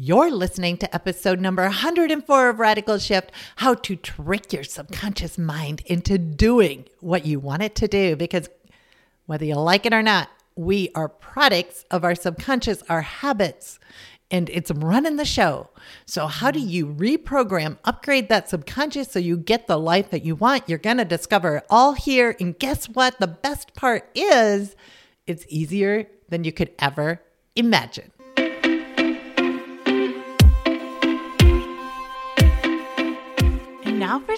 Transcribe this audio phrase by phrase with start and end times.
[0.00, 5.82] You're listening to episode number 104 of Radical Shift How to Trick Your Subconscious Mind
[5.86, 8.14] into Doing What You Want It to Do.
[8.14, 8.48] Because
[9.26, 13.80] whether you like it or not, we are products of our subconscious, our habits,
[14.30, 15.70] and it's running the show.
[16.06, 20.36] So, how do you reprogram, upgrade that subconscious so you get the life that you
[20.36, 20.68] want?
[20.68, 22.36] You're going to discover it all here.
[22.38, 23.18] And guess what?
[23.18, 24.76] The best part is
[25.26, 27.20] it's easier than you could ever
[27.56, 28.12] imagine.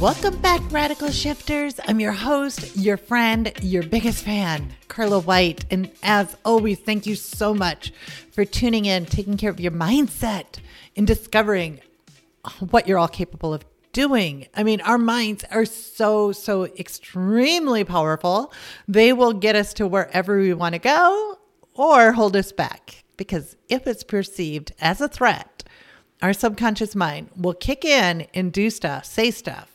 [0.00, 1.80] Welcome back, Radical Shifters.
[1.88, 5.64] I'm your host, your friend, your biggest fan, Carla White.
[5.70, 7.94] And as always, thank you so much
[8.30, 10.58] for tuning in, taking care of your mindset,
[10.98, 11.80] and discovering
[12.68, 14.48] what you're all capable of doing.
[14.54, 18.52] I mean, our minds are so, so extremely powerful.
[18.86, 21.38] They will get us to wherever we want to go
[21.72, 23.02] or hold us back.
[23.16, 25.64] Because if it's perceived as a threat,
[26.20, 29.72] our subconscious mind will kick in and do stuff, say stuff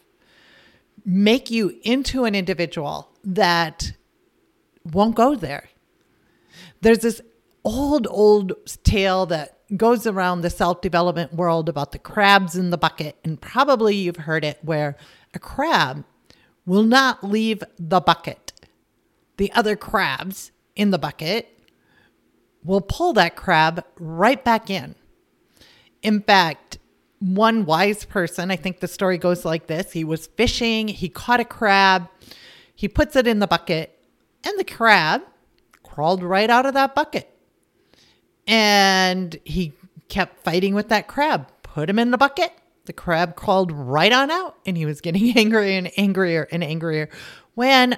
[1.05, 3.93] make you into an individual that
[4.83, 5.69] won't go there.
[6.81, 7.21] There's this
[7.63, 12.77] old, old tale that goes around the self development world about the crabs in the
[12.77, 13.17] bucket.
[13.23, 14.97] And probably you've heard it where
[15.33, 16.03] a crab
[16.65, 18.51] will not leave the bucket.
[19.37, 21.59] The other crabs in the bucket
[22.63, 24.95] will pull that crab right back in.
[26.03, 26.77] In fact,
[27.21, 31.39] one wise person, I think the story goes like this he was fishing, he caught
[31.39, 32.09] a crab,
[32.75, 33.97] he puts it in the bucket,
[34.43, 35.21] and the crab
[35.83, 37.29] crawled right out of that bucket.
[38.47, 39.73] And he
[40.09, 42.51] kept fighting with that crab, put him in the bucket.
[42.85, 47.09] The crab crawled right on out, and he was getting angrier and angrier and angrier.
[47.53, 47.97] When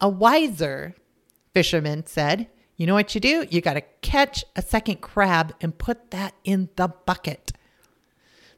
[0.00, 0.96] a wiser
[1.52, 3.46] fisherman said, You know what you do?
[3.48, 7.52] You got to catch a second crab and put that in the bucket.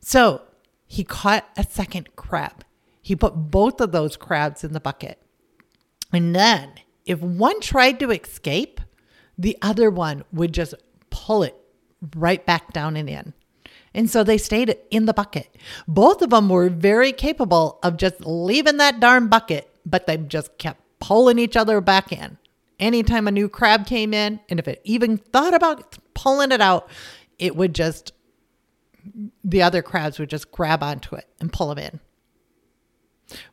[0.08, 0.42] So
[0.86, 2.64] he caught a second crab.
[3.02, 5.20] He put both of those crabs in the bucket.
[6.12, 6.74] And then,
[7.06, 8.80] if one tried to escape,
[9.36, 10.74] the other one would just
[11.10, 11.56] pull it
[12.14, 13.34] right back down and in.
[13.92, 15.52] And so they stayed in the bucket.
[15.88, 20.56] Both of them were very capable of just leaving that darn bucket, but they just
[20.56, 22.38] kept pulling each other back in.
[22.78, 26.88] Anytime a new crab came in, and if it even thought about pulling it out,
[27.40, 28.12] it would just
[29.44, 32.00] the other crabs would just grab onto it and pull them in.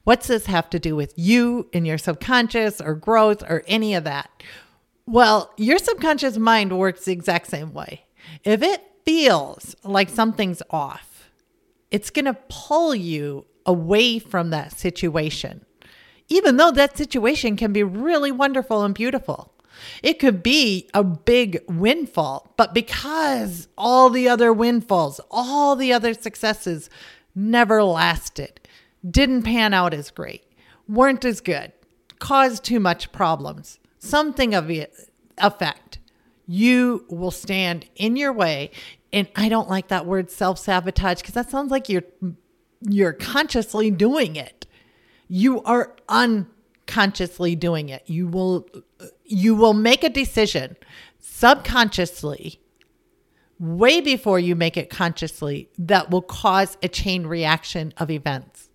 [0.04, 4.04] What's this have to do with you and your subconscious or growth or any of
[4.04, 4.30] that?
[5.06, 8.06] Well, your subconscious mind works the exact same way.
[8.44, 11.30] If it feels like something's off,
[11.92, 15.66] it's going to pull you away from that situation,
[16.30, 19.53] even though that situation can be really wonderful and beautiful.
[20.02, 26.14] It could be a big windfall, but because all the other windfalls, all the other
[26.14, 26.90] successes
[27.36, 28.60] never lasted,
[29.10, 30.44] didn't pan out as great,
[30.88, 31.72] weren't as good,
[32.20, 34.88] caused too much problems, something of the
[35.38, 36.00] effect,
[36.46, 38.72] you will stand in your way.
[39.12, 42.04] And I don't like that word self sabotage because that sounds like you're
[42.82, 44.66] you're consciously doing it.
[45.28, 45.96] You are
[46.88, 48.04] unconsciously doing it.
[48.06, 48.68] You will
[49.26, 50.76] you will make a decision
[51.20, 52.60] subconsciously
[53.60, 58.70] way before you make it consciously that will cause a chain reaction of events.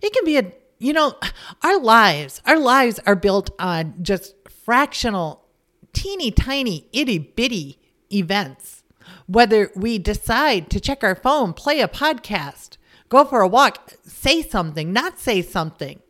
[0.00, 1.14] It can be a, you know,
[1.62, 5.44] our lives, our lives are built on just fractional,
[5.92, 7.78] teeny tiny, itty bitty
[8.12, 8.84] events.
[9.26, 12.76] Whether we decide to check our phone, play a podcast,
[13.08, 16.01] go for a walk, say something, not say something,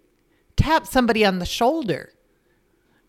[0.63, 2.13] tap somebody on the shoulder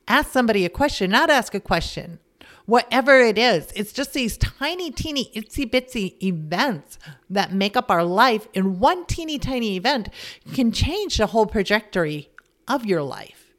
[0.08, 2.20] ask somebody a question, not ask a question.
[2.66, 6.98] Whatever it is, it's just these tiny, teeny, itsy bitsy events
[7.30, 8.48] that make up our life.
[8.56, 10.10] And one teeny tiny event
[10.54, 12.30] can change the whole trajectory
[12.68, 13.54] of your life.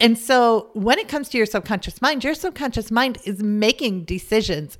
[0.00, 4.78] And so when it comes to your subconscious mind, your subconscious mind is making decisions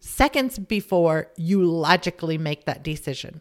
[0.00, 3.40] seconds before you logically make that decision.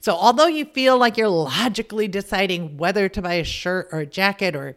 [0.00, 4.06] So although you feel like you're logically deciding whether to buy a shirt or a
[4.06, 4.76] jacket or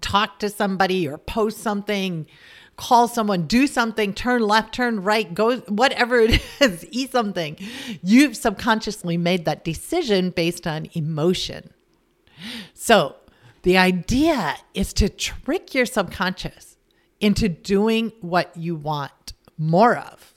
[0.00, 2.26] talk to somebody or post something,
[2.76, 7.56] call someone, do something, turn left, turn right, go, whatever it is, eat something.
[8.02, 11.72] You've subconsciously made that decision based on emotion.
[12.74, 13.16] So,
[13.62, 16.78] The idea is to trick your subconscious
[17.20, 20.32] into doing what you want more of.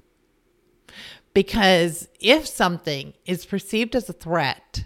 [1.33, 4.85] Because if something is perceived as a threat,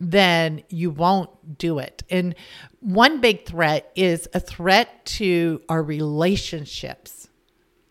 [0.00, 2.02] then you won't do it.
[2.08, 2.34] And
[2.80, 7.28] one big threat is a threat to our relationships,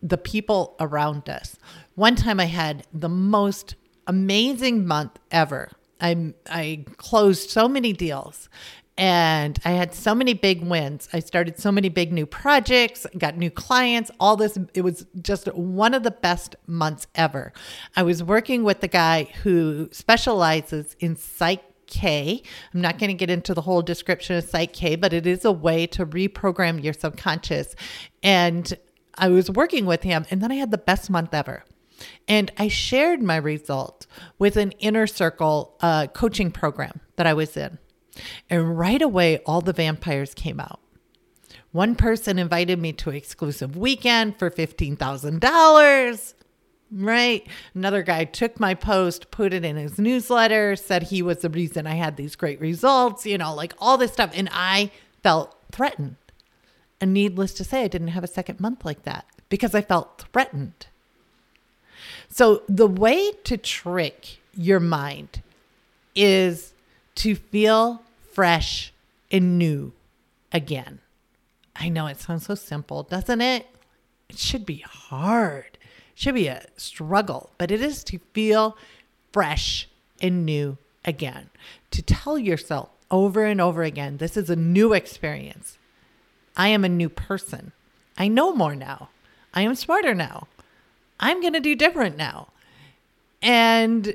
[0.02, 1.56] the people around us.
[1.94, 3.76] One time I had the most
[4.08, 5.70] amazing month ever.
[6.00, 8.48] I I closed so many deals
[9.00, 11.08] and I had so many big wins.
[11.14, 14.58] I started so many big new projects, got new clients, all this.
[14.74, 17.54] It was just one of the best months ever.
[17.96, 22.42] I was working with the guy who specializes in psych K.
[22.74, 25.44] I'm not going to get into the whole description of Psych K, but it is
[25.44, 27.74] a way to reprogram your subconscious.
[28.22, 28.72] And
[29.16, 31.64] I was working with him, and then I had the best month ever.
[32.28, 34.06] And I shared my result
[34.38, 37.78] with an inner circle uh, coaching program that I was in.
[38.48, 40.80] And right away, all the vampires came out.
[41.72, 46.34] One person invited me to an exclusive weekend for $15,000
[46.92, 47.46] right?
[47.74, 51.86] Another guy took my post, put it in his newsletter, said he was the reason
[51.86, 54.30] I had these great results, you know, like all this stuff.
[54.34, 54.90] And I
[55.22, 56.16] felt threatened.
[57.00, 60.26] And needless to say, I didn't have a second month like that because I felt
[60.32, 60.86] threatened.
[62.28, 65.42] So, the way to trick your mind
[66.14, 66.74] is
[67.16, 68.92] to feel fresh
[69.30, 69.92] and new
[70.52, 71.00] again.
[71.76, 73.66] I know it sounds so simple, doesn't it?
[74.28, 75.78] It should be hard.
[76.12, 78.76] It should be a struggle, but it is to feel
[79.32, 79.88] fresh
[80.20, 81.50] and new again.
[81.92, 85.78] To tell yourself over and over again, this is a new experience.
[86.56, 87.72] I am a new person.
[88.18, 89.08] I know more now.
[89.54, 90.46] I am smarter now.
[91.18, 92.48] I'm going to do different now.
[93.42, 94.14] And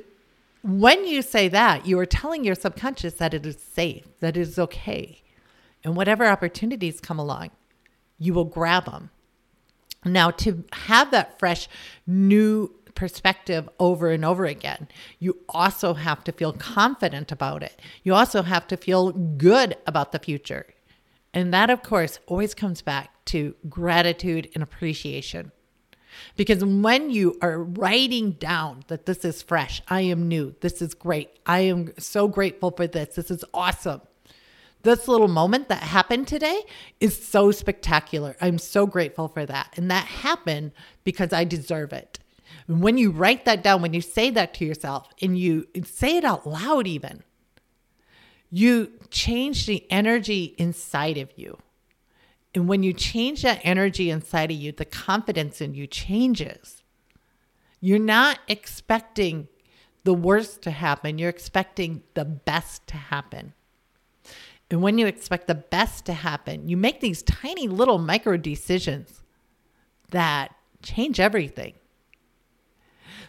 [0.66, 4.40] when you say that, you are telling your subconscious that it is safe, that it
[4.40, 5.22] is okay.
[5.84, 7.50] And whatever opportunities come along,
[8.18, 9.10] you will grab them.
[10.04, 11.68] Now, to have that fresh,
[12.06, 17.80] new perspective over and over again, you also have to feel confident about it.
[18.02, 20.66] You also have to feel good about the future.
[21.32, 25.52] And that, of course, always comes back to gratitude and appreciation.
[26.36, 30.94] Because when you are writing down that this is fresh, I am new, this is
[30.94, 34.02] great, I am so grateful for this, this is awesome.
[34.82, 36.62] This little moment that happened today
[37.00, 38.36] is so spectacular.
[38.40, 39.74] I'm so grateful for that.
[39.76, 40.70] And that happened
[41.02, 42.20] because I deserve it.
[42.68, 46.18] And when you write that down, when you say that to yourself and you say
[46.18, 47.24] it out loud, even,
[48.48, 51.58] you change the energy inside of you.
[52.56, 56.82] And when you change that energy inside of you, the confidence in you changes.
[57.82, 59.48] You're not expecting
[60.04, 63.52] the worst to happen, you're expecting the best to happen.
[64.70, 69.22] And when you expect the best to happen, you make these tiny little micro decisions
[70.10, 71.74] that change everything.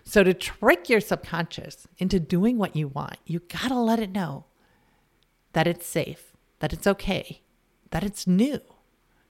[0.06, 4.12] So, to trick your subconscious into doing what you want, you got to let it
[4.12, 4.46] know
[5.52, 7.42] that it's safe, that it's okay,
[7.92, 8.62] that it's new.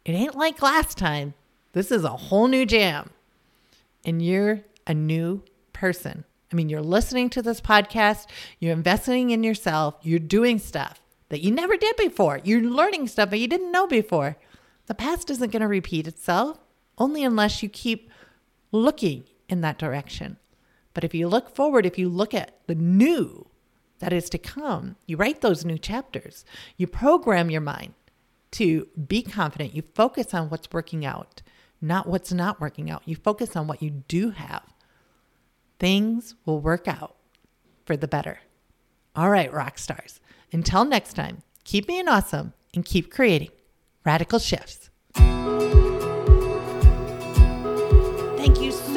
[0.08, 1.34] It ain't like last time.
[1.74, 3.10] This is a whole new jam.
[4.06, 5.44] And you're a new
[5.74, 6.24] person.
[6.50, 8.26] I mean, you're listening to this podcast,
[8.58, 12.40] you're investing in yourself, you're doing stuff that you never did before.
[12.42, 14.38] You're learning stuff that you didn't know before.
[14.86, 16.58] The past isn't going to repeat itself
[16.98, 18.10] only unless you keep
[18.72, 20.38] looking in that direction.
[20.94, 23.50] But if you look forward, if you look at the new
[24.00, 26.46] that is to come, you write those new chapters,
[26.78, 27.94] you program your mind
[28.52, 29.76] to be confident.
[29.76, 31.42] You focus on what's working out,
[31.82, 33.04] not what's not working out.
[33.06, 34.64] You focus on what you do have.
[35.80, 37.16] Things will work out
[37.86, 38.40] for the better.
[39.16, 40.20] All right, rock stars.
[40.52, 43.50] Until next time, keep being awesome and keep creating
[44.06, 44.90] radical shifts.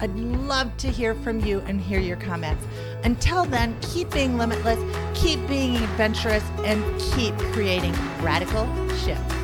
[0.00, 2.64] I'd love to hear from you and hear your comments.
[3.04, 4.78] Until then, keep being limitless,
[5.14, 7.92] keep being adventurous, and keep creating
[8.22, 8.66] radical
[9.04, 9.34] shifts.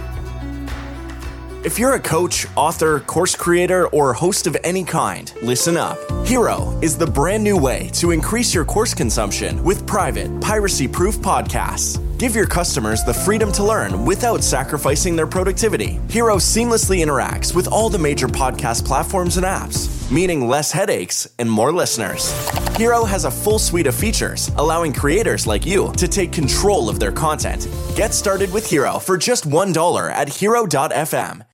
[1.66, 5.98] If you're a coach, author, course creator, or host of any kind, listen up.
[6.24, 11.16] Hiro is the brand new way to increase your course consumption with private, piracy proof
[11.18, 12.00] podcasts.
[12.18, 15.98] Give your customers the freedom to learn without sacrificing their productivity.
[16.08, 21.50] Hiro seamlessly interacts with all the major podcast platforms and apps, meaning less headaches and
[21.50, 22.30] more listeners.
[22.76, 27.00] Hiro has a full suite of features, allowing creators like you to take control of
[27.00, 27.68] their content.
[27.94, 31.45] Get started with Hiro for just $1 at hiro.fm.